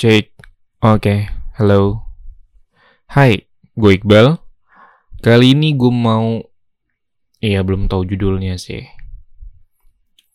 Cek. 0.00 0.32
Oke, 0.80 1.28
halo. 1.60 2.08
Hai, 3.04 3.44
gue 3.76 4.00
Iqbal. 4.00 4.40
Kali 5.20 5.52
ini 5.52 5.76
gue 5.76 5.92
mau... 5.92 6.40
Iya, 7.44 7.60
belum 7.60 7.84
tahu 7.84 8.08
judulnya 8.08 8.56
sih. 8.56 8.80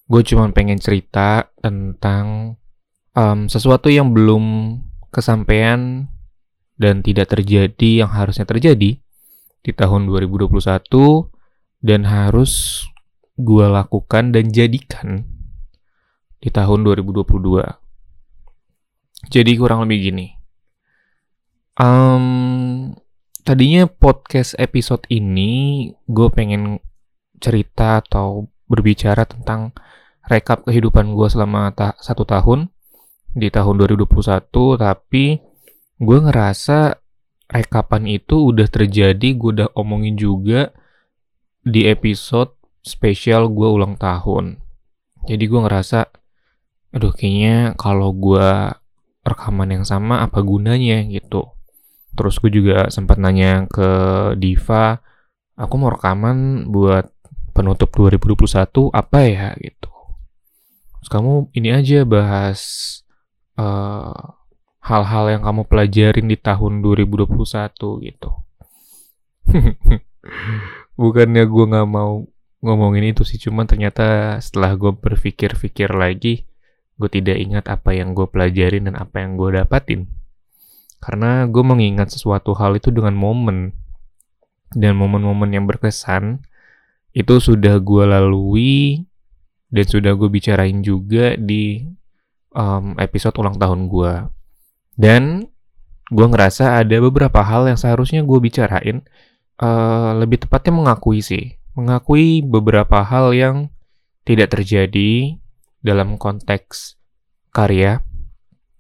Gue 0.06 0.22
cuma 0.22 0.54
pengen 0.54 0.78
cerita 0.78 1.50
tentang 1.66 2.62
um, 3.18 3.50
sesuatu 3.50 3.90
yang 3.90 4.14
belum 4.14 4.78
kesampaian 5.10 6.14
dan 6.78 7.02
tidak 7.02 7.34
terjadi 7.34 8.06
yang 8.06 8.14
harusnya 8.14 8.46
terjadi 8.46 9.02
di 9.66 9.72
tahun 9.74 10.06
2021 10.06 10.62
dan 11.82 12.06
harus 12.06 12.86
gue 13.34 13.66
lakukan 13.66 14.30
dan 14.30 14.46
jadikan 14.54 15.26
di 16.38 16.54
tahun 16.54 16.86
2022. 16.86 17.85
Jadi 19.30 19.58
kurang 19.58 19.86
lebih 19.86 20.12
gini. 20.12 20.28
Um, 21.76 22.96
tadinya 23.42 23.90
podcast 23.90 24.56
episode 24.62 25.04
ini 25.12 25.92
gue 26.08 26.28
pengen 26.32 26.80
cerita 27.42 28.00
atau 28.00 28.48
berbicara 28.70 29.28
tentang 29.28 29.76
rekap 30.26 30.66
kehidupan 30.66 31.14
gue 31.14 31.28
selama 31.30 31.70
ta 31.76 31.94
satu 32.02 32.26
tahun 32.26 32.70
di 33.36 33.52
tahun 33.52 33.76
2021, 33.84 34.48
tapi 34.80 35.26
gue 36.00 36.18
ngerasa 36.24 36.96
rekapan 37.52 38.04
itu 38.08 38.56
udah 38.56 38.68
terjadi, 38.72 39.36
gue 39.36 39.50
udah 39.62 39.70
omongin 39.76 40.16
juga 40.16 40.72
di 41.62 41.86
episode 41.92 42.56
spesial 42.86 43.52
gue 43.52 43.68
ulang 43.68 44.00
tahun. 44.00 44.64
Jadi 45.28 45.44
gue 45.44 45.60
ngerasa, 45.60 46.08
aduh 46.96 47.12
kayaknya 47.12 47.76
kalau 47.76 48.16
gue 48.16 48.72
rekaman 49.26 49.82
yang 49.82 49.86
sama 49.86 50.22
apa 50.22 50.40
gunanya 50.46 51.02
gitu. 51.10 51.50
Terus 52.16 52.38
gue 52.40 52.52
juga 52.54 52.88
sempat 52.94 53.20
nanya 53.20 53.68
ke 53.68 53.90
Diva, 54.40 55.02
aku 55.58 55.74
mau 55.76 55.92
rekaman 55.92 56.70
buat 56.72 57.12
penutup 57.52 57.92
2021 57.98 58.94
apa 58.94 59.20
ya 59.26 59.50
gitu. 59.60 59.92
Terus 61.02 61.10
kamu 61.10 61.52
ini 61.58 61.70
aja 61.74 62.06
bahas 62.08 62.60
uh, 63.60 64.36
hal-hal 64.86 65.26
yang 65.34 65.42
kamu 65.42 65.66
pelajarin 65.66 66.28
di 66.30 66.38
tahun 66.38 66.86
2021 66.86 67.36
gitu. 68.06 68.30
Bukannya 71.02 71.44
gue 71.44 71.66
nggak 71.68 71.90
mau 71.90 72.24
ngomongin 72.66 73.14
itu 73.14 73.22
sih, 73.22 73.38
cuman 73.38 73.70
ternyata 73.70 74.38
setelah 74.42 74.74
gue 74.74 74.90
berpikir-pikir 74.96 75.94
lagi, 75.94 76.50
gue 76.96 77.10
tidak 77.12 77.38
ingat 77.38 77.66
apa 77.68 77.92
yang 77.92 78.16
gue 78.16 78.28
pelajarin 78.28 78.88
dan 78.88 78.96
apa 78.96 79.24
yang 79.24 79.36
gue 79.36 79.60
dapatin. 79.60 80.08
Karena 81.04 81.46
gue 81.46 81.64
mengingat 81.64 82.10
sesuatu 82.16 82.56
hal 82.56 82.80
itu 82.80 82.90
dengan 82.90 83.14
momen. 83.14 83.76
Dan 84.76 85.00
momen-momen 85.00 85.56
yang 85.56 85.70
berkesan, 85.70 86.44
itu 87.16 87.40
sudah 87.40 87.80
gue 87.80 88.04
lalui 88.04 89.08
dan 89.72 89.86
sudah 89.88 90.20
gue 90.20 90.28
bicarain 90.28 90.84
juga 90.84 91.40
di 91.40 91.88
um, 92.52 92.96
episode 93.00 93.36
ulang 93.40 93.56
tahun 93.56 93.88
gue. 93.88 94.14
Dan 95.00 95.48
gue 96.12 96.28
ngerasa 96.28 96.84
ada 96.84 96.98
beberapa 97.00 97.40
hal 97.44 97.72
yang 97.72 97.80
seharusnya 97.80 98.24
gue 98.24 98.40
bicarain, 98.40 99.04
uh, 99.64 100.12
lebih 100.20 100.44
tepatnya 100.44 100.74
mengakui 100.76 101.24
sih. 101.24 101.56
Mengakui 101.76 102.44
beberapa 102.44 103.04
hal 103.04 103.32
yang 103.36 103.56
tidak 104.28 104.56
terjadi 104.56 105.40
dalam 105.86 106.18
konteks 106.18 106.98
karya, 107.54 108.02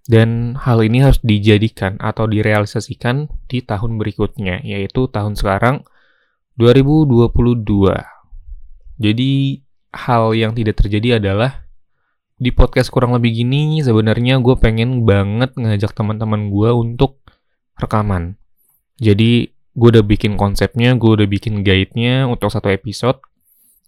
dan 0.09 0.58
hal 0.58 0.81
ini 0.81 1.06
harus 1.06 1.22
dijadikan 1.22 2.02
atau 2.02 2.25
direalisasikan 2.25 3.30
di 3.45 3.61
tahun 3.61 4.02
berikutnya, 4.02 4.66
yaitu 4.66 5.06
tahun 5.14 5.38
sekarang 5.38 5.86
2022. 6.58 7.30
Jadi, 8.98 9.61
hal 9.95 10.36
yang 10.36 10.52
tidak 10.58 10.82
terjadi 10.82 11.21
adalah 11.23 11.66
di 12.36 12.52
podcast 12.52 12.92
kurang 12.92 13.16
lebih 13.16 13.32
gini 13.32 13.80
sebenarnya 13.80 14.43
gue 14.43 14.60
pengen 14.60 15.08
banget 15.08 15.55
ngajak 15.55 15.95
teman-teman 15.95 16.52
gue 16.52 16.70
untuk 16.76 17.23
rekaman. 17.80 18.36
Jadi 18.99 19.55
gue 19.76 19.87
udah 19.92 20.04
bikin 20.04 20.36
konsepnya, 20.36 20.99
gue 20.99 21.11
udah 21.16 21.27
bikin 21.27 21.64
guide-nya 21.64 22.27
untuk 22.27 22.52
satu 22.52 22.67
episode. 22.72 23.23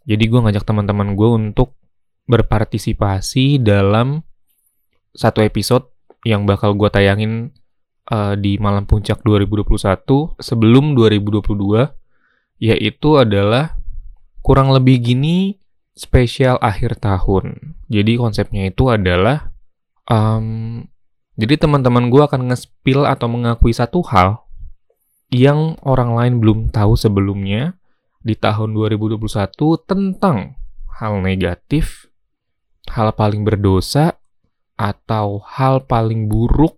Jadi 0.07 0.23
gue 0.31 0.39
ngajak 0.39 0.63
teman-teman 0.63 1.16
gue 1.19 1.28
untuk 1.28 1.75
berpartisipasi 2.27 3.63
dalam 3.63 4.21
satu 5.15 5.41
episode 5.41 5.89
yang 6.27 6.43
bakal 6.43 6.75
gue 6.75 6.91
tayangin 6.91 7.55
uh, 8.11 8.35
di 8.35 8.59
malam 8.59 8.83
puncak 8.83 9.23
2021 9.23 10.37
sebelum 10.39 10.93
2022 10.93 11.87
yaitu 12.59 13.09
adalah 13.17 13.77
kurang 14.41 14.71
lebih 14.71 15.01
gini 15.03 15.59
spesial 15.97 16.61
akhir 16.61 17.01
tahun. 17.01 17.75
Jadi 17.89 18.21
konsepnya 18.21 18.69
itu 18.69 18.93
adalah, 18.93 19.49
um, 20.05 20.85
jadi 21.37 21.57
teman-teman 21.57 22.13
gue 22.13 22.21
akan 22.21 22.53
nge-spill 22.53 23.05
atau 23.05 23.27
mengakui 23.29 23.73
satu 23.73 24.05
hal 24.07 24.45
yang 25.33 25.75
orang 25.83 26.16
lain 26.16 26.33
belum 26.39 26.59
tahu 26.71 26.95
sebelumnya 26.95 27.75
di 28.23 28.33
tahun 28.33 28.73
2021 28.73 29.27
tentang 29.83 30.55
hal 30.97 31.13
negatif, 31.21 32.06
hal 32.91 33.13
paling 33.15 33.43
berdosa, 33.47 34.19
atau 34.77 35.41
hal 35.43 35.87
paling 35.89 36.29
buruk, 36.29 36.77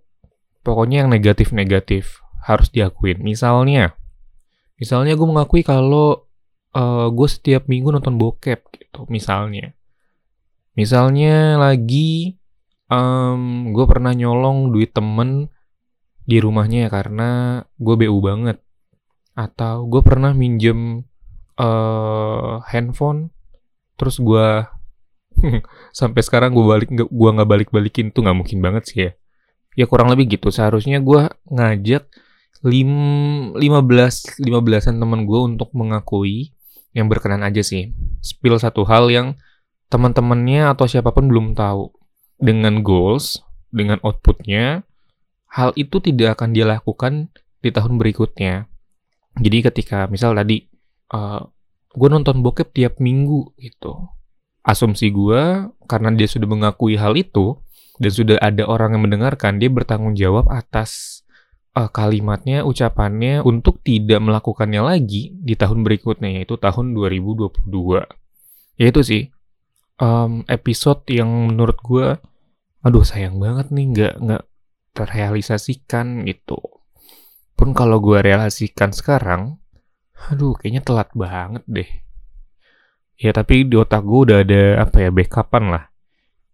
pokoknya 0.63 1.03
yang 1.05 1.09
negatif-negatif 1.11 2.23
harus 2.45 2.71
diakuin. 2.71 3.19
Misalnya, 3.19 3.93
misalnya 4.79 5.13
gue 5.19 5.27
mengakui 5.27 5.61
kalau 5.61 6.29
uh, 6.73 7.07
gue 7.09 7.27
setiap 7.29 7.65
minggu 7.67 7.91
nonton 7.93 8.15
bokep 8.15 8.59
gitu 8.73 9.05
misalnya 9.09 9.73
misalnya 10.77 11.59
lagi 11.59 12.39
um, 12.87 13.73
gue 13.73 13.85
pernah 13.85 14.13
nyolong 14.13 14.71
duit 14.71 14.93
temen 14.93 15.51
di 16.23 16.37
rumahnya 16.37 16.87
ya 16.87 16.89
karena 16.89 17.29
gue 17.81 17.95
bu 17.97 18.19
banget 18.21 18.57
atau 19.33 19.87
gue 19.87 20.01
pernah 20.03 20.35
minjem 20.35 21.03
uh, 21.57 22.61
handphone 22.69 23.33
terus 23.97 24.21
gue 24.21 24.63
sampai 25.99 26.21
sekarang 26.21 26.51
gue 26.55 26.65
balik 26.65 26.89
gue 26.91 27.29
nggak 27.35 27.49
balik 27.49 27.69
balikin 27.69 28.11
tuh 28.11 28.25
nggak 28.25 28.37
mungkin 28.37 28.59
banget 28.59 28.83
sih 28.87 28.97
ya 29.07 29.11
ya 29.77 29.85
kurang 29.87 30.11
lebih 30.11 30.39
gitu 30.39 30.51
seharusnya 30.51 30.99
gue 30.99 31.29
ngajak 31.51 32.07
lim, 32.65 32.91
15 33.55 34.43
15-an 34.43 34.95
teman 34.99 35.23
gue 35.23 35.39
untuk 35.39 35.71
mengakui 35.71 36.51
yang 36.91 37.07
berkenan 37.07 37.45
aja 37.45 37.63
sih. 37.63 37.93
Spill 38.19 38.59
satu 38.59 38.83
hal 38.83 39.07
yang 39.13 39.39
teman-temannya 39.87 40.69
atau 40.73 40.89
siapa 40.89 41.13
pun 41.15 41.29
belum 41.29 41.55
tahu. 41.55 41.93
Dengan 42.39 42.83
goals, 42.83 43.43
dengan 43.67 43.99
outputnya, 43.99 44.87
hal 45.51 45.75
itu 45.75 45.99
tidak 45.99 46.39
akan 46.39 46.55
dia 46.55 46.65
lakukan 46.67 47.31
di 47.59 47.69
tahun 47.71 47.99
berikutnya. 47.99 48.67
Jadi 49.39 49.57
ketika 49.63 50.07
misal 50.07 50.35
tadi, 50.35 50.63
uh, 51.11 51.43
gue 51.91 52.09
nonton 52.09 52.39
bokep 52.39 52.71
tiap 52.71 52.99
minggu 53.03 53.55
gitu. 53.59 54.07
Asumsi 54.63 55.09
gue, 55.09 55.71
karena 55.87 56.09
dia 56.13 56.27
sudah 56.27 56.47
mengakui 56.47 56.99
hal 56.99 57.15
itu, 57.15 57.57
dan 57.99 58.11
sudah 58.11 58.37
ada 58.39 58.63
orang 58.67 58.95
yang 58.95 59.03
mendengarkan, 59.07 59.59
dia 59.59 59.67
bertanggung 59.67 60.15
jawab 60.15 60.47
atas 60.51 61.21
uh, 61.75 61.91
kalimatnya, 61.91 62.63
ucapannya 62.63 63.43
untuk 63.43 63.83
tidak 63.83 64.19
melakukannya 64.23 64.81
lagi 64.83 65.35
di 65.35 65.55
tahun 65.55 65.83
berikutnya, 65.83 66.41
yaitu 66.41 66.55
tahun 66.59 66.95
2022. 66.95 67.59
Yaitu 68.79 69.01
sih, 69.03 69.23
um, 69.99 70.43
episode 70.47 71.03
yang 71.11 71.27
menurut 71.51 71.77
gue, 71.83 72.07
aduh 72.79 73.03
sayang 73.03 73.37
banget 73.37 73.71
nih 73.75 73.85
nggak 73.91 74.13
nggak 74.23 74.43
terrealisasikan 74.95 76.23
gitu. 76.25 76.59
Pun 77.59 77.75
kalau 77.75 77.99
gue 77.99 78.23
realisasikan 78.23 78.95
sekarang, 78.95 79.59
aduh 80.31 80.55
kayaknya 80.55 80.83
telat 80.83 81.11
banget 81.11 81.63
deh. 81.67 81.91
Ya 83.19 83.35
tapi 83.35 83.67
di 83.67 83.75
otak 83.75 84.07
gue 84.07 84.31
udah 84.31 84.37
ada 84.47 84.63
apa 84.87 85.03
ya 85.03 85.09
backupan 85.11 85.75
lah. 85.75 85.91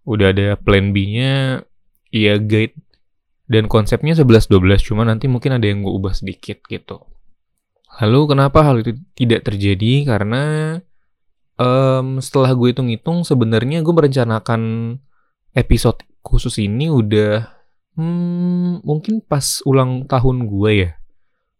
Udah 0.05 0.33
ada 0.33 0.57
plan 0.57 0.89
B-nya, 0.89 1.61
ya 2.09 2.41
guide 2.41 2.73
dan 3.45 3.69
konsepnya 3.69 4.17
11-12, 4.17 4.81
cuma 4.81 5.05
nanti 5.05 5.29
mungkin 5.29 5.57
ada 5.57 5.65
yang 5.69 5.85
gue 5.85 5.93
ubah 5.93 6.17
sedikit 6.17 6.65
gitu. 6.65 7.05
Lalu 8.01 8.33
kenapa 8.33 8.65
hal 8.65 8.81
itu 8.81 8.97
tidak 9.13 9.45
terjadi? 9.45 10.03
Karena 10.09 10.75
um, 11.61 12.17
setelah 12.17 12.51
gue 12.57 12.73
hitung-hitung, 12.73 13.21
sebenarnya 13.21 13.85
gue 13.85 13.93
merencanakan 13.93 14.61
episode 15.53 16.01
khusus 16.25 16.57
ini 16.57 16.89
udah 16.89 17.45
hmm, 17.95 18.81
mungkin 18.81 19.21
pas 19.21 19.61
ulang 19.69 20.09
tahun 20.09 20.49
gue 20.49 20.71
ya. 20.73 20.91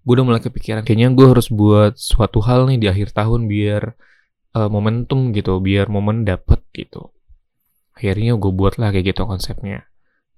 Gue 0.05 0.13
udah 0.21 0.25
mulai 0.25 0.41
kepikiran, 0.41 0.81
kayaknya 0.85 1.13
gue 1.13 1.25
harus 1.29 1.49
buat 1.49 1.97
suatu 1.97 2.41
hal 2.41 2.65
nih 2.69 2.77
di 2.81 2.87
akhir 2.89 3.13
tahun 3.13 3.45
biar 3.45 3.93
uh, 4.55 4.71
momentum 4.71 5.35
gitu, 5.35 5.59
biar 5.59 5.91
momen 5.91 6.23
dapet 6.23 6.63
gitu. 6.71 7.11
Akhirnya 7.95 8.39
gue 8.39 8.51
buat 8.51 8.79
lah 8.79 8.95
kayak 8.95 9.15
gitu 9.15 9.27
konsepnya. 9.27 9.87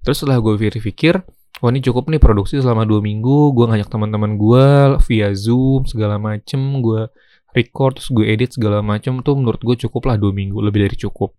Terus 0.01 0.21
setelah 0.21 0.41
gue 0.41 0.57
pikir-pikir, 0.57 1.21
wah 1.61 1.69
ini 1.73 1.81
cukup 1.81 2.09
nih 2.09 2.21
produksi 2.21 2.61
selama 2.61 2.85
dua 2.85 3.01
minggu 3.01 3.53
gue 3.57 3.65
ngajak 3.65 3.89
teman-teman 3.89 4.37
gue 4.37 4.65
via 5.09 5.29
zoom 5.33 5.89
segala 5.89 6.21
macem 6.21 6.59
gue 6.85 7.09
record 7.57 7.97
terus 7.97 8.09
gue 8.13 8.25
edit 8.29 8.53
segala 8.53 8.85
macem 8.85 9.25
tuh 9.25 9.33
menurut 9.33 9.61
gue 9.61 9.75
cukup 9.87 10.13
lah 10.13 10.17
dua 10.21 10.29
minggu 10.33 10.61
lebih 10.61 10.85
dari 10.85 10.97
cukup 10.97 11.33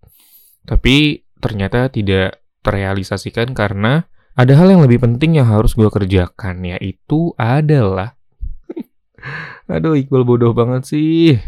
tapi 0.66 1.22
ternyata 1.38 1.86
tidak 1.86 2.42
terrealisasikan 2.66 3.54
karena 3.54 4.02
ada 4.34 4.54
hal 4.58 4.70
yang 4.70 4.82
lebih 4.82 5.02
penting 5.02 5.38
yang 5.38 5.46
harus 5.46 5.78
gue 5.78 5.86
kerjakan 5.86 6.66
yaitu 6.66 7.30
adalah 7.38 8.18
aduh 9.70 9.94
Iqbal 9.94 10.26
bodoh 10.26 10.50
banget 10.50 10.82
sih 10.90 11.38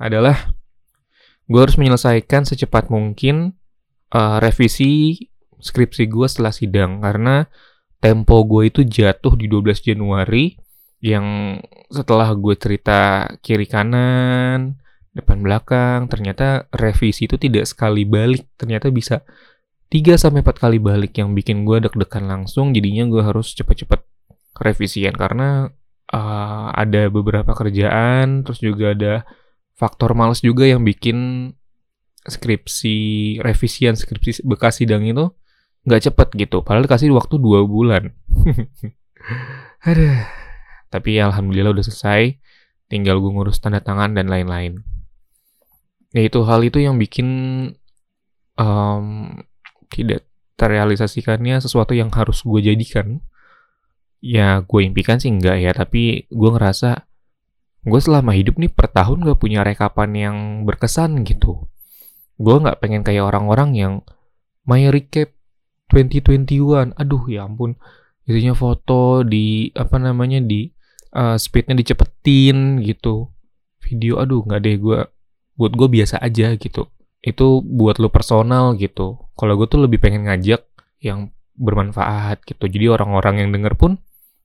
adalah 0.00 0.56
gue 1.44 1.60
harus 1.60 1.76
menyelesaikan 1.76 2.48
secepat 2.48 2.88
mungkin 2.88 3.54
uh, 4.16 4.40
revisi 4.40 5.18
skripsi 5.60 6.08
gue 6.08 6.26
setelah 6.26 6.54
sidang. 6.54 7.04
Karena 7.04 7.44
tempo 8.00 8.40
gue 8.48 8.72
itu 8.72 8.80
jatuh 8.82 9.36
di 9.36 9.46
12 9.46 9.92
Januari 9.92 10.56
yang 11.00 11.56
setelah 11.92 12.32
gue 12.36 12.54
cerita 12.56 13.24
kiri 13.40 13.64
kanan 13.64 14.76
depan 15.10 15.42
belakang 15.42 16.06
ternyata 16.06 16.70
revisi 16.70 17.28
itu 17.28 17.36
tidak 17.36 17.68
sekali 17.68 18.08
balik. 18.08 18.48
Ternyata 18.56 18.88
bisa 18.88 19.20
3 19.90 20.16
sampai 20.16 20.40
4 20.40 20.54
kali 20.54 20.78
balik 20.78 21.18
yang 21.18 21.36
bikin 21.36 21.68
gue 21.68 21.82
deg-degan 21.82 22.24
langsung. 22.30 22.72
Jadinya 22.72 23.04
gue 23.10 23.22
harus 23.26 23.52
cepet-cepet 23.52 24.00
revisian. 24.62 25.12
Karena 25.18 25.66
uh, 26.14 26.68
ada 26.72 27.10
beberapa 27.10 27.52
kerjaan 27.52 28.46
terus 28.46 28.62
juga 28.62 28.94
ada 28.94 29.14
faktor 29.80 30.12
males 30.12 30.44
juga 30.44 30.68
yang 30.68 30.84
bikin 30.84 31.50
skripsi 32.20 32.96
revisian 33.40 33.96
skripsi 33.96 34.44
bekas 34.44 34.84
sidang 34.84 35.08
itu 35.08 35.32
nggak 35.88 36.12
cepet 36.12 36.28
gitu. 36.36 36.60
Padahal 36.60 36.84
dikasih 36.84 37.08
waktu 37.16 37.40
dua 37.40 37.64
bulan. 37.64 38.12
Aduh. 39.88 40.20
tapi 40.92 41.16
alhamdulillah 41.16 41.72
udah 41.72 41.86
selesai. 41.86 42.36
Tinggal 42.90 43.22
gue 43.22 43.30
ngurus 43.30 43.62
tanda 43.62 43.80
tangan 43.80 44.18
dan 44.18 44.26
lain-lain. 44.26 44.82
Ya 46.10 46.26
itu 46.26 46.42
hal 46.42 46.66
itu 46.66 46.82
yang 46.82 46.98
bikin 46.98 47.28
um, 48.58 49.38
tidak 49.88 50.26
terrealisasikannya 50.58 51.62
sesuatu 51.62 51.94
yang 51.94 52.10
harus 52.10 52.42
gue 52.42 52.60
jadikan. 52.60 53.22
Ya 54.20 54.60
gue 54.66 54.80
impikan 54.84 55.22
sih 55.22 55.30
enggak 55.30 55.62
ya 55.62 55.72
tapi 55.72 56.28
gue 56.28 56.50
ngerasa 56.50 57.09
gue 57.80 58.00
selama 58.00 58.36
hidup 58.36 58.60
nih 58.60 58.68
per 58.68 58.92
tahun 58.92 59.24
gak 59.24 59.40
punya 59.40 59.64
rekapan 59.64 60.10
yang 60.12 60.36
berkesan 60.68 61.24
gitu. 61.24 61.70
Gue 62.40 62.56
nggak 62.56 62.80
pengen 62.80 63.04
kayak 63.04 63.28
orang-orang 63.28 63.76
yang 63.76 63.92
my 64.64 64.88
recap 64.88 65.36
2021 65.92 66.96
aduh 66.96 67.24
ya 67.28 67.44
ampun. 67.44 67.76
Isinya 68.24 68.56
foto 68.56 69.26
di 69.26 69.68
apa 69.76 70.00
namanya 70.00 70.40
di 70.40 70.72
uh, 71.12 71.36
speednya 71.36 71.76
dicepetin 71.76 72.80
gitu. 72.80 73.28
Video 73.84 74.20
aduh 74.24 74.40
nggak 74.40 74.60
deh. 74.64 74.76
Gue 74.80 74.98
buat 75.60 75.72
gue 75.76 75.88
biasa 76.00 76.16
aja 76.24 76.56
gitu. 76.56 76.88
Itu 77.20 77.60
buat 77.60 78.00
lo 78.00 78.08
personal 78.08 78.72
gitu. 78.80 79.20
Kalau 79.36 79.60
gue 79.60 79.68
tuh 79.68 79.84
lebih 79.84 80.00
pengen 80.00 80.24
ngajak 80.24 80.64
yang 81.04 81.28
bermanfaat 81.60 82.40
gitu. 82.48 82.64
Jadi 82.64 82.88
orang-orang 82.88 83.44
yang 83.44 83.50
denger 83.52 83.76
pun 83.76 84.00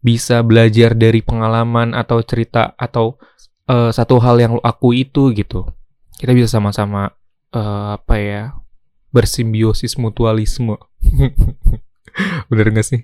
bisa 0.06 0.46
belajar 0.46 0.94
dari 0.94 1.26
pengalaman 1.26 1.98
atau 1.98 2.22
cerita 2.22 2.78
atau 2.78 3.18
uh, 3.66 3.90
satu 3.90 4.22
hal 4.22 4.38
yang 4.38 4.54
lo 4.54 4.62
aku 4.62 4.94
itu 4.94 5.34
gitu. 5.34 5.66
Kita 6.22 6.30
bisa 6.38 6.46
sama-sama 6.46 7.10
uh, 7.58 7.98
apa 7.98 8.16
ya 8.22 8.44
bersimbiosis 9.10 9.98
mutualisme. 9.98 10.78
Bener 12.54 12.70
gak 12.70 12.86
sih? 12.86 13.02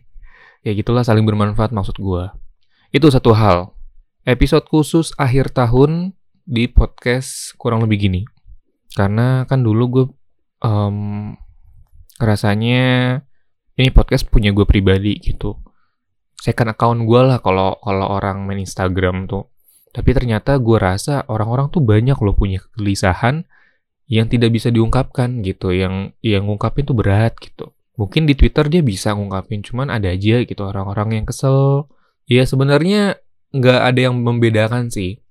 Ya 0.62 0.78
gitulah 0.78 1.02
saling 1.02 1.26
bermanfaat 1.26 1.74
maksud 1.74 1.98
gue. 1.98 2.30
Itu 2.94 3.10
satu 3.10 3.34
hal. 3.34 3.74
Episode 4.22 4.70
khusus 4.70 5.18
akhir 5.18 5.58
tahun 5.58 6.14
di 6.46 6.70
podcast 6.70 7.58
kurang 7.58 7.82
lebih 7.82 7.98
gini. 7.98 8.22
Karena 8.94 9.50
kan 9.50 9.66
dulu 9.66 9.84
gue 9.90 10.06
um, 10.62 11.34
rasanya 12.22 13.18
ini 13.74 13.90
podcast 13.90 14.30
punya 14.30 14.54
gue 14.54 14.70
pribadi 14.70 15.18
gitu 15.18 15.58
second 16.42 16.74
account 16.74 17.06
gue 17.06 17.22
lah 17.22 17.38
kalau 17.38 17.78
kalau 17.86 18.18
orang 18.18 18.50
main 18.50 18.66
Instagram 18.66 19.30
tuh. 19.30 19.46
Tapi 19.94 20.10
ternyata 20.18 20.58
gue 20.58 20.78
rasa 20.82 21.22
orang-orang 21.30 21.70
tuh 21.70 21.86
banyak 21.86 22.18
loh 22.18 22.34
punya 22.34 22.58
kegelisahan 22.58 23.46
yang 24.10 24.26
tidak 24.26 24.50
bisa 24.50 24.74
diungkapkan 24.74 25.46
gitu, 25.46 25.70
yang 25.70 26.18
yang 26.26 26.50
ngungkapin 26.50 26.90
tuh 26.90 26.98
berat 26.98 27.38
gitu. 27.38 27.70
Mungkin 28.00 28.26
di 28.26 28.34
Twitter 28.34 28.66
dia 28.72 28.82
bisa 28.82 29.14
ngungkapin, 29.14 29.62
cuman 29.62 29.94
ada 29.94 30.10
aja 30.10 30.42
gitu 30.42 30.62
orang-orang 30.66 31.22
yang 31.22 31.26
kesel. 31.30 31.86
Ya 32.26 32.48
sebenarnya 32.48 33.22
nggak 33.54 33.80
ada 33.94 34.00
yang 34.10 34.18
membedakan 34.18 34.90
sih. 34.90 35.22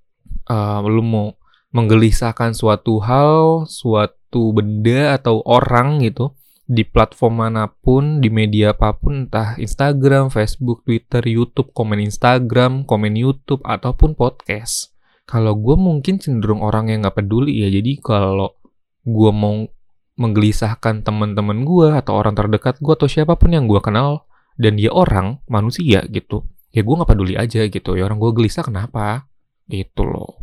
Uh, 0.47 0.79
lu 0.87 1.03
mau 1.03 1.35
menggelisahkan 1.75 2.55
suatu 2.55 3.01
hal, 3.03 3.65
suatu 3.67 4.55
benda 4.55 5.17
atau 5.17 5.43
orang 5.43 5.99
gitu 6.05 6.31
di 6.71 6.87
platform 6.87 7.43
mana 7.43 7.67
pun, 7.67 8.23
di 8.23 8.31
media 8.31 8.71
apa 8.71 8.95
pun, 8.95 9.27
entah 9.27 9.59
Instagram, 9.59 10.31
Facebook, 10.31 10.87
Twitter, 10.87 11.19
YouTube, 11.27 11.75
komen 11.75 11.99
Instagram, 11.99 12.87
komen 12.87 13.19
YouTube, 13.19 13.59
ataupun 13.67 14.15
podcast. 14.15 14.95
Kalau 15.27 15.51
gue 15.59 15.75
mungkin 15.75 16.23
cenderung 16.23 16.63
orang 16.63 16.87
yang 16.87 17.03
gak 17.03 17.19
peduli 17.19 17.59
ya, 17.59 17.67
jadi 17.67 17.99
kalau 17.99 18.55
gue 19.03 19.31
mau 19.35 19.67
menggelisahkan 20.15 21.03
teman-teman 21.03 21.67
gue 21.67 21.91
atau 21.91 22.15
orang 22.15 22.39
terdekat 22.39 22.79
gue 22.79 22.93
atau 22.95 23.11
siapa 23.11 23.35
pun 23.35 23.51
yang 23.51 23.67
gue 23.67 23.83
kenal 23.83 24.23
dan 24.55 24.79
dia 24.79 24.95
orang 24.95 25.43
manusia 25.51 26.07
gitu, 26.07 26.47
ya 26.71 26.87
gue 26.87 26.95
gak 27.03 27.11
peduli 27.11 27.35
aja 27.35 27.67
gitu. 27.67 27.99
Ya 27.99 28.07
orang 28.07 28.15
gue 28.15 28.31
gelisah 28.31 28.63
kenapa? 28.63 29.27
Gitu 29.67 30.07
loh. 30.07 30.39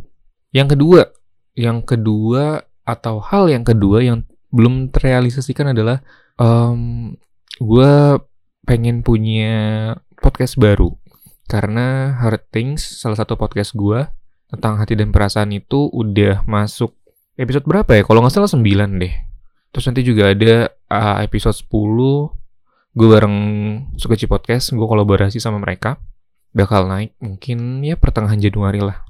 Yang 0.53 0.77
kedua, 0.77 1.01
yang 1.57 1.81
kedua 1.81 2.69
atau 2.85 3.17
hal 3.25 3.49
yang 3.49 3.65
kedua 3.65 4.05
yang 4.05 4.29
belum 4.49 4.91
terrealisasikan 4.93 5.77
adalah 5.77 6.01
um, 6.41 7.13
gue 7.61 7.93
pengen 8.65 9.01
punya 9.05 9.57
podcast 10.21 10.57
baru. 10.57 10.95
Karena 11.49 12.13
Hard 12.21 12.53
Things 12.53 12.85
salah 12.85 13.17
satu 13.17 13.41
podcast 13.41 13.73
gue 13.73 14.05
tentang 14.53 14.77
hati 14.77 14.97
dan 14.97 15.13
perasaan 15.13 15.53
itu 15.57 15.89
udah 15.89 16.45
masuk 16.45 16.93
episode 17.41 17.65
berapa 17.65 17.89
ya? 17.97 18.03
Kalau 18.05 18.21
nggak 18.21 18.35
salah 18.37 18.53
9 18.53 19.01
deh. 19.01 19.15
Terus 19.73 19.85
nanti 19.89 20.03
juga 20.05 20.33
ada 20.33 20.73
uh, 20.93 21.25
episode 21.25 21.57
10 21.57 22.99
gue 22.99 23.09
bareng 23.09 23.37
Sukaci 23.97 24.27
Podcast 24.29 24.77
gue 24.77 24.87
kolaborasi 24.87 25.41
sama 25.41 25.57
mereka. 25.57 25.97
Bakal 26.53 26.89
naik 26.89 27.17
mungkin 27.21 27.81
ya 27.85 27.97
pertengahan 27.97 28.41
Januari 28.41 28.81
lah 28.81 29.08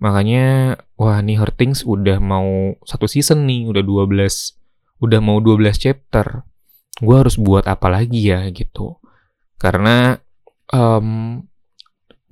Makanya, 0.00 0.80
wah 0.96 1.20
nih 1.20 1.36
Hurtings 1.36 1.84
udah 1.84 2.16
mau 2.18 2.72
satu 2.88 3.04
season 3.04 3.44
nih, 3.44 3.68
udah 3.68 3.84
12, 3.84 4.56
udah 5.04 5.20
mau 5.20 5.44
12 5.44 5.76
chapter. 5.76 6.44
Gue 7.00 7.16
harus 7.20 7.36
buat 7.36 7.68
apa 7.68 7.92
lagi 7.92 8.32
ya 8.32 8.48
gitu. 8.48 8.96
Karena 9.60 10.16
um, 10.72 11.40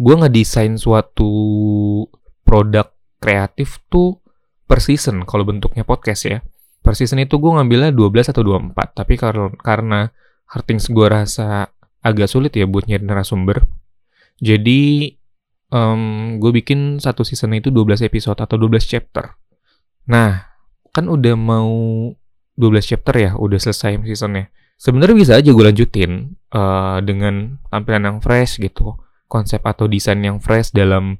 gue 0.01 0.15
ngedesain 0.17 0.81
suatu 0.81 1.29
produk 2.41 2.89
kreatif 3.21 3.85
tuh 3.93 4.17
per 4.65 4.81
season 4.81 5.29
kalau 5.29 5.45
bentuknya 5.45 5.85
podcast 5.85 6.25
ya. 6.25 6.39
Per 6.81 6.97
season 6.97 7.21
itu 7.21 7.37
gue 7.37 7.53
ngambilnya 7.53 7.93
12 7.93 8.33
atau 8.33 8.41
24. 8.41 8.97
Tapi 8.97 9.15
kar 9.21 9.37
karena 9.61 10.09
Hurtings 10.49 10.89
gue 10.89 11.05
rasa 11.05 11.69
agak 12.01 12.33
sulit 12.33 12.57
ya 12.57 12.65
buat 12.65 12.89
nyari 12.89 13.05
narasumber. 13.05 13.69
Jadi 14.41 15.13
um, 15.73 16.37
gue 16.41 16.51
bikin 16.63 17.01
satu 17.01 17.25
season 17.25 17.57
itu 17.57 17.69
12 17.73 18.05
episode 18.05 18.39
atau 18.41 18.57
12 18.57 18.85
chapter. 18.85 19.37
Nah, 20.09 20.49
kan 20.93 21.05
udah 21.09 21.37
mau 21.37 21.71
12 22.59 22.91
chapter 22.91 23.15
ya, 23.15 23.31
udah 23.37 23.59
selesai 23.61 24.01
seasonnya. 24.03 24.51
Sebenarnya 24.79 25.17
bisa 25.19 25.33
aja 25.35 25.51
gue 25.51 25.65
lanjutin 25.65 26.39
uh, 26.55 27.03
dengan 27.03 27.59
tampilan 27.71 28.03
yang 28.07 28.19
fresh 28.23 28.63
gitu, 28.63 28.95
konsep 29.27 29.63
atau 29.67 29.91
desain 29.91 30.19
yang 30.23 30.39
fresh 30.39 30.71
dalam 30.71 31.19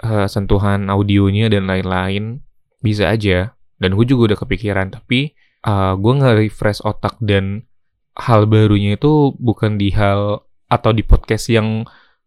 uh, 0.00 0.26
sentuhan 0.28 0.88
audionya 0.88 1.52
dan 1.52 1.68
lain-lain, 1.68 2.40
bisa 2.80 3.12
aja. 3.12 3.56
Dan 3.76 3.96
gue 3.96 4.06
juga 4.08 4.32
udah 4.32 4.38
kepikiran, 4.40 4.88
tapi 4.92 5.36
uh, 5.68 5.96
gue 5.96 6.12
nggak 6.16 6.36
refresh 6.48 6.80
otak 6.84 7.20
dan 7.20 7.68
hal 8.14 8.46
barunya 8.46 8.94
itu 8.94 9.34
bukan 9.36 9.76
di 9.76 9.90
hal 9.90 10.46
atau 10.70 10.90
di 10.94 11.02
podcast 11.02 11.50
yang 11.50 11.84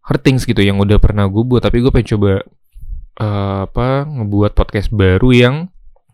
Hurtings 0.08 0.48
gitu 0.48 0.64
yang 0.64 0.80
udah 0.80 0.98
pernah 1.04 1.28
gue 1.28 1.44
buat 1.44 1.60
tapi 1.60 1.84
gue 1.84 1.92
pengen 1.92 2.16
coba 2.16 2.32
uh, 3.20 3.68
apa 3.68 4.08
ngebuat 4.08 4.56
podcast 4.56 4.88
baru 4.96 5.30
yang 5.36 5.56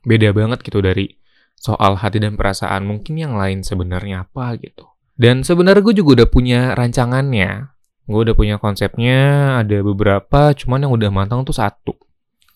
beda 0.04 0.34
banget 0.34 0.66
gitu 0.66 0.82
dari 0.82 1.14
soal 1.54 1.96
hati 1.96 2.20
dan 2.20 2.36
perasaan 2.36 2.84
mungkin 2.84 3.16
yang 3.16 3.38
lain 3.38 3.62
sebenarnya 3.62 4.28
apa 4.28 4.58
gitu. 4.60 4.90
Dan 5.14 5.46
sebenarnya 5.46 5.86
gue 5.86 5.96
juga 6.02 6.10
udah 6.22 6.28
punya 6.28 6.60
rancangannya. 6.74 7.70
Gue 8.04 8.20
udah 8.28 8.36
punya 8.36 8.60
konsepnya 8.60 9.20
ada 9.64 9.80
beberapa 9.80 10.52
cuman 10.52 10.90
yang 10.90 10.94
udah 10.98 11.10
matang 11.14 11.46
tuh 11.48 11.56
satu. 11.56 11.96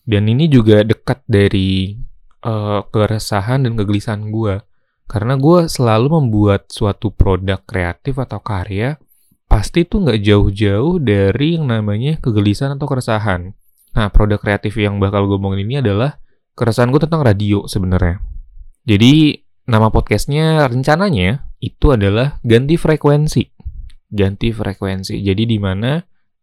Dan 0.04 0.28
ini 0.28 0.50
juga 0.50 0.84
dekat 0.84 1.24
dari 1.24 1.96
uh, 2.44 2.84
keresahan 2.90 3.64
dan 3.64 3.78
kegelisahan 3.78 4.28
gue 4.28 4.60
karena 5.08 5.40
gue 5.40 5.72
selalu 5.72 6.20
membuat 6.20 6.68
suatu 6.68 7.08
produk 7.08 7.64
kreatif 7.64 8.20
atau 8.20 8.44
karya 8.44 9.00
pasti 9.48 9.88
tuh 9.88 10.04
nggak 10.04 10.20
jauh-jauh 10.20 11.00
dari 11.00 11.56
yang 11.56 11.72
namanya 11.72 12.20
kegelisahan 12.20 12.76
atau 12.76 12.86
keresahan. 12.86 13.56
Nah, 13.96 14.12
produk 14.12 14.38
kreatif 14.38 14.76
yang 14.76 15.00
bakal 15.00 15.24
gue 15.24 15.40
ngomongin 15.40 15.64
ini 15.64 15.76
adalah 15.80 16.20
keresahan 16.52 16.92
gue 16.92 17.00
tentang 17.02 17.24
radio 17.24 17.64
sebenarnya. 17.64 18.20
Jadi, 18.84 19.40
nama 19.64 19.88
podcastnya 19.88 20.68
rencananya 20.68 21.48
itu 21.58 21.96
adalah 21.96 22.38
ganti 22.44 22.76
frekuensi. 22.76 23.48
Ganti 24.12 24.52
frekuensi. 24.52 25.18
Jadi, 25.18 25.42
di 25.48 25.58
mana 25.58 25.98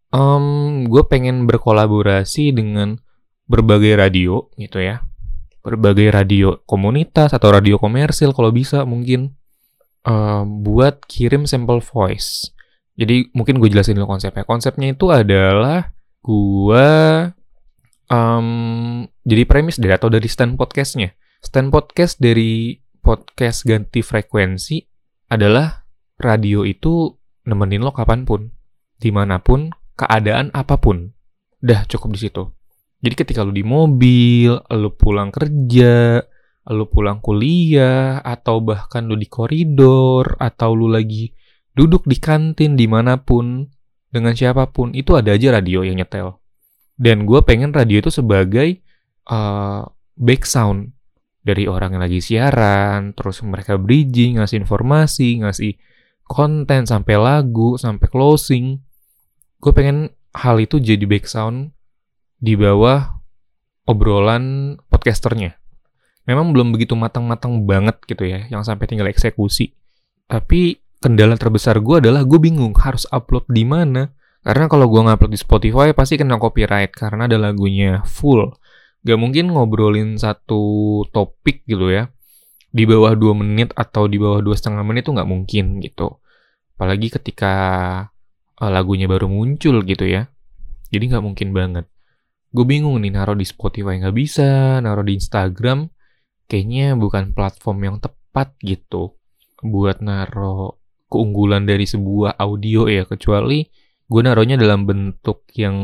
um, 0.09 0.83
gue 0.89 1.03
pengen 1.05 1.45
berkolaborasi 1.45 2.51
dengan 2.51 2.97
berbagai 3.45 4.01
radio 4.01 4.49
gitu 4.57 4.81
ya. 4.81 5.05
Berbagai 5.61 6.13
radio 6.13 6.61
komunitas 6.65 7.33
atau 7.33 7.53
radio 7.53 7.77
komersil 7.77 8.33
kalau 8.33 8.49
bisa 8.53 8.85
mungkin 8.85 9.37
um, 10.05 10.65
buat 10.65 11.05
kirim 11.05 11.49
sampel 11.49 11.81
voice. 11.81 12.54
Jadi 12.95 13.31
mungkin 13.35 13.59
gue 13.59 13.67
jelasin 13.67 13.99
dulu 13.99 14.15
konsepnya. 14.15 14.47
Konsepnya 14.47 14.95
itu 14.95 15.11
adalah 15.11 15.91
gue 16.23 16.87
um, 18.07 18.47
jadi 19.27 19.43
premis 19.43 19.77
dari 19.77 19.93
atau 19.93 20.07
dari 20.07 20.27
stand 20.31 20.55
podcastnya. 20.55 21.11
Stand 21.43 21.75
podcast 21.75 22.17
dari 22.23 22.79
podcast 23.03 23.67
ganti 23.67 23.99
frekuensi 23.99 24.81
adalah 25.29 25.85
radio 26.17 26.63
itu 26.63 27.11
nemenin 27.45 27.83
lo 27.83 27.91
kapan 27.91 28.23
pun, 28.23 28.49
di 28.97 29.11
mana 29.11 29.43
pun, 29.43 29.69
keadaan 29.99 30.49
apa 30.55 30.79
pun. 30.79 31.11
Dah 31.59 31.83
cukup 31.85 32.15
di 32.15 32.19
situ. 32.25 32.43
Jadi 33.03 33.15
ketika 33.21 33.45
lu 33.45 33.53
di 33.53 33.61
mobil, 33.61 34.55
lu 34.55 34.89
pulang 34.97 35.29
kerja, 35.29 36.23
lu 36.73 36.89
pulang 36.89 37.21
kuliah, 37.21 38.23
atau 38.23 38.63
bahkan 38.63 39.05
lu 39.05 39.13
di 39.19 39.29
koridor, 39.29 40.39
atau 40.41 40.73
lu 40.73 40.89
lagi 40.89 41.29
duduk 41.75 42.07
di 42.07 42.17
kantin 42.17 42.79
di 42.79 42.87
mana 42.87 43.19
pun, 43.19 43.67
dengan 44.09 44.31
siapa 44.33 44.71
pun, 44.71 44.95
itu 44.95 45.13
ada 45.19 45.35
aja 45.35 45.53
radio 45.53 45.83
yang 45.83 45.99
nyetel. 45.99 46.39
Dan 46.95 47.27
gue 47.27 47.43
pengen 47.43 47.75
radio 47.75 47.99
itu 47.99 48.09
sebagai 48.09 48.79
uh, 49.27 49.83
back 50.15 50.47
sound 50.47 50.95
dari 51.43 51.67
orang 51.67 51.99
yang 51.99 52.03
lagi 52.07 52.23
siaran, 52.23 53.11
terus 53.13 53.43
mereka 53.43 53.75
bridging, 53.75 54.39
ngasih 54.39 54.63
informasi, 54.63 55.43
ngasih 55.43 55.75
konten 56.25 56.87
sampai 56.87 57.19
lagu, 57.19 57.75
sampai 57.75 58.07
closing 58.07 58.81
gue 59.65 59.73
pengen 59.73 60.13
hal 60.37 60.61
itu 60.61 60.77
jadi 60.77 61.01
back 61.09 61.25
sound 61.25 61.73
di 62.37 62.53
bawah 62.53 63.17
obrolan 63.89 64.77
podcasternya. 64.93 65.57
Memang 66.29 66.53
belum 66.53 66.69
begitu 66.69 66.93
matang-matang 66.93 67.65
banget 67.65 67.97
gitu 68.05 68.29
ya, 68.29 68.45
yang 68.49 68.61
sampai 68.61 68.85
tinggal 68.85 69.09
eksekusi. 69.09 69.73
Tapi 70.29 70.77
kendala 70.99 71.35
terbesar 71.39 71.79
gue 71.79 72.03
adalah 72.03 72.23
gue 72.23 72.39
bingung 72.39 72.75
harus 72.77 73.07
upload 73.09 73.47
di 73.49 73.63
mana. 73.67 74.11
Karena 74.45 74.69
kalau 74.69 74.85
gue 74.85 75.01
ngupload 75.01 75.31
di 75.33 75.39
Spotify 75.41 75.89
pasti 75.97 76.21
kena 76.21 76.37
copyright 76.37 76.93
karena 76.93 77.25
ada 77.25 77.37
lagunya 77.41 78.05
full. 78.05 78.53
Gak 79.01 79.17
mungkin 79.17 79.53
ngobrolin 79.53 80.17
satu 80.21 81.01
topik 81.09 81.65
gitu 81.65 81.89
ya. 81.89 82.09
Di 82.69 82.85
bawah 82.85 83.15
2 83.17 83.41
menit 83.41 83.73
atau 83.73 84.05
di 84.05 84.19
bawah 84.19 84.43
dua 84.43 84.53
setengah 84.53 84.83
menit 84.83 85.07
itu 85.07 85.15
nggak 85.15 85.29
mungkin 85.29 85.79
gitu. 85.79 86.19
Apalagi 86.75 87.07
ketika 87.07 87.53
uh, 88.59 88.71
lagunya 88.71 89.07
baru 89.07 89.31
muncul 89.31 89.79
gitu 89.87 90.05
ya. 90.05 90.27
Jadi 90.91 91.03
nggak 91.09 91.23
mungkin 91.23 91.49
banget. 91.55 91.85
Gue 92.51 92.67
bingung 92.67 92.99
nih 92.99 93.15
naruh 93.15 93.35
di 93.35 93.47
Spotify 93.47 93.97
nggak 94.03 94.15
bisa, 94.15 94.79
naruh 94.83 95.07
di 95.07 95.15
Instagram 95.15 95.87
kayaknya 96.45 96.93
bukan 96.93 97.33
platform 97.33 97.79
yang 97.81 97.97
tepat 97.97 98.53
gitu 98.61 99.17
buat 99.65 100.01
naruh 100.01 100.77
keunggulan 101.15 101.63
dari 101.63 101.87
sebuah 101.87 102.35
audio 102.37 102.91
ya 102.91 103.07
kecuali 103.07 103.63
gue 104.05 104.21
naruhnya 104.21 104.59
dalam 104.59 104.85
bentuk 104.85 105.47
yang 105.57 105.77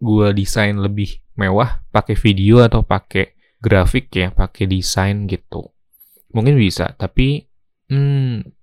gue 0.00 0.26
desain 0.32 0.78
lebih 0.78 1.20
mewah 1.36 1.84
pakai 1.92 2.16
video 2.16 2.64
atau 2.64 2.86
pakai 2.86 3.36
grafik 3.60 4.08
ya 4.14 4.32
pakai 4.32 4.64
desain 4.70 5.28
gitu 5.28 5.72
mungkin 6.32 6.56
bisa 6.56 6.92
tapi 6.96 7.44
hmm, 7.92 8.56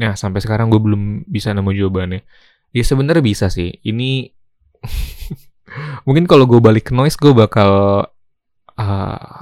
Nah, 0.00 0.16
sampai 0.16 0.40
sekarang 0.40 0.72
gue 0.72 0.80
belum 0.80 1.28
bisa 1.28 1.52
nemu 1.52 1.76
jawabannya. 1.76 2.24
Ya 2.72 2.82
sebenarnya 2.82 3.20
bisa 3.20 3.52
sih. 3.52 3.76
Ini 3.84 4.32
mungkin 6.08 6.24
kalau 6.24 6.48
gue 6.48 6.56
balik 6.56 6.88
ke 6.88 6.92
noise 6.96 7.20
gue 7.20 7.36
bakal 7.36 7.70
uh, 8.80 9.36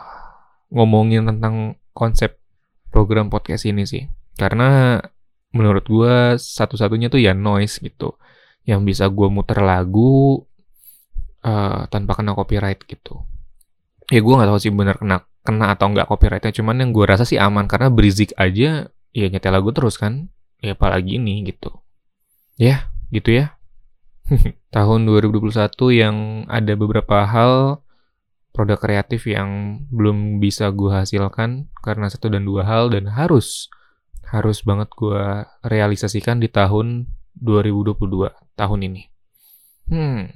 ngomongin 0.74 1.30
tentang 1.30 1.78
konsep 1.94 2.42
program 2.90 3.30
podcast 3.30 3.70
ini 3.70 3.86
sih. 3.86 4.10
Karena 4.34 4.98
menurut 5.52 5.84
gue 5.88 6.36
satu-satunya 6.36 7.08
tuh 7.08 7.20
ya 7.22 7.32
noise 7.32 7.80
gitu. 7.80 8.16
Yang 8.68 8.80
bisa 8.94 9.04
gue 9.08 9.28
muter 9.32 9.60
lagu 9.64 10.44
uh, 11.44 11.88
tanpa 11.88 12.12
kena 12.18 12.36
copyright 12.36 12.84
gitu. 12.84 13.24
Ya 14.08 14.20
gue 14.24 14.34
nggak 14.34 14.48
tahu 14.48 14.60
sih 14.60 14.72
bener 14.72 14.96
kena 14.96 15.24
kena 15.44 15.72
atau 15.72 15.88
nggak 15.92 16.08
copyrightnya. 16.08 16.52
Cuman 16.52 16.80
yang 16.84 16.90
gue 16.92 17.04
rasa 17.04 17.24
sih 17.24 17.40
aman 17.40 17.64
karena 17.64 17.88
berisik 17.88 18.36
aja 18.36 18.88
ya 19.16 19.26
nyetel 19.32 19.52
lagu 19.56 19.72
terus 19.72 19.96
kan 19.96 20.28
ya 20.60 20.76
apalagi 20.76 21.16
ini 21.16 21.48
gitu. 21.48 21.72
Ya, 22.58 22.90
gitu 23.14 23.32
ya. 23.32 23.54
Tahun 24.74 25.00
2021 25.06 25.54
yang 25.94 26.16
ada 26.50 26.72
beberapa 26.74 27.24
hal 27.24 27.80
produk 28.52 28.78
kreatif 28.82 29.30
yang 29.30 29.80
belum 29.94 30.42
bisa 30.42 30.74
gue 30.74 30.90
hasilkan 30.90 31.70
karena 31.78 32.10
satu 32.10 32.26
dan 32.26 32.42
dua 32.42 32.66
hal 32.66 32.90
dan 32.90 33.06
harus 33.06 33.70
harus 34.28 34.60
banget 34.64 34.92
gue 34.92 35.22
realisasikan 35.64 36.40
di 36.40 36.52
tahun 36.52 37.08
2022 37.40 37.98
tahun 38.58 38.80
ini. 38.84 39.02
Hmm. 39.88 40.28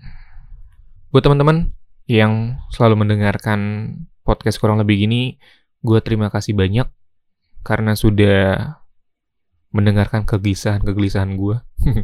Buat 1.12 1.28
teman-teman 1.28 1.76
yang 2.08 2.56
selalu 2.72 3.04
mendengarkan 3.04 3.60
podcast 4.24 4.56
kurang 4.56 4.80
lebih 4.80 5.04
gini, 5.04 5.36
gue 5.84 5.98
terima 6.00 6.32
kasih 6.32 6.56
banyak 6.56 6.88
karena 7.62 7.92
sudah 7.92 8.80
mendengarkan 9.72 10.24
kegelisahan-kegelisahan 10.24 11.36
gue. 11.36 11.56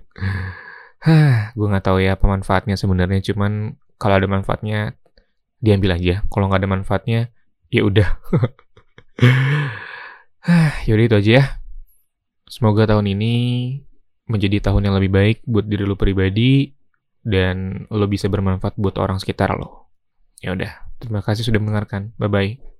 Gue 1.54 1.66
nggak 1.70 1.86
tahu 1.86 2.02
ya 2.02 2.18
apa 2.18 2.26
manfaatnya 2.26 2.74
sebenarnya. 2.74 3.22
Cuman 3.22 3.78
kalau 4.02 4.18
ada 4.18 4.26
manfaatnya, 4.26 4.98
diambil 5.62 5.94
aja. 5.94 6.26
Kalau 6.26 6.50
nggak 6.50 6.66
ada 6.66 6.70
manfaatnya, 6.70 7.20
ya 7.70 7.86
udah. 7.86 8.08
Yaudah 10.88 11.04
itu 11.06 11.16
aja 11.22 11.30
ya. 11.30 11.44
Semoga 12.48 12.88
tahun 12.88 13.12
ini 13.12 13.34
menjadi 14.28 14.60
tahun 14.72 14.88
yang 14.88 14.96
lebih 14.96 15.12
baik 15.12 15.38
buat 15.44 15.64
diri 15.64 15.84
lo 15.84 15.96
pribadi 15.96 16.72
dan 17.24 17.84
lo 17.92 18.08
bisa 18.08 18.28
bermanfaat 18.28 18.76
buat 18.80 18.96
orang 18.96 19.20
sekitar 19.20 19.52
lo. 19.56 19.92
Ya 20.40 20.56
udah, 20.56 20.88
terima 21.00 21.20
kasih 21.20 21.44
sudah 21.44 21.60
mendengarkan. 21.60 22.16
Bye 22.16 22.30
bye. 22.32 22.77